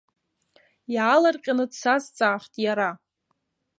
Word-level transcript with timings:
Иаалырҟьаны 0.93 1.65
дсазҵаахт 1.71 2.53
иара. 2.65 2.89